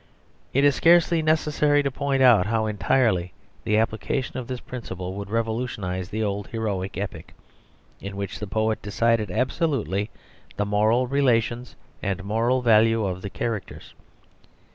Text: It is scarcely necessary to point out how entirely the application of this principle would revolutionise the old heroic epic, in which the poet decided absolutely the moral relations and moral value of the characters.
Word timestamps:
It 0.51 0.63
is 0.63 0.73
scarcely 0.73 1.21
necessary 1.21 1.83
to 1.83 1.91
point 1.91 2.23
out 2.23 2.47
how 2.47 2.65
entirely 2.65 3.33
the 3.63 3.77
application 3.77 4.35
of 4.39 4.47
this 4.47 4.59
principle 4.59 5.13
would 5.13 5.29
revolutionise 5.29 6.09
the 6.09 6.23
old 6.23 6.47
heroic 6.47 6.97
epic, 6.97 7.35
in 7.99 8.15
which 8.17 8.39
the 8.39 8.47
poet 8.47 8.81
decided 8.81 9.29
absolutely 9.29 10.09
the 10.57 10.65
moral 10.65 11.05
relations 11.05 11.75
and 12.01 12.23
moral 12.23 12.63
value 12.63 13.05
of 13.05 13.21
the 13.21 13.29
characters. 13.29 13.93